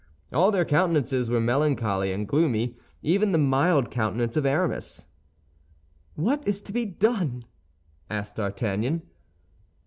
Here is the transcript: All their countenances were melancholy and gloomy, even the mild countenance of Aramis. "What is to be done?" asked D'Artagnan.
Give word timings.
All 0.33 0.49
their 0.49 0.65
countenances 0.65 1.29
were 1.29 1.39
melancholy 1.39 2.11
and 2.11 2.27
gloomy, 2.27 2.75
even 3.03 3.33
the 3.33 3.37
mild 3.37 3.91
countenance 3.91 4.35
of 4.35 4.47
Aramis. 4.47 5.05
"What 6.15 6.41
is 6.47 6.59
to 6.63 6.73
be 6.73 6.85
done?" 6.85 7.45
asked 8.09 8.37
D'Artagnan. 8.37 9.03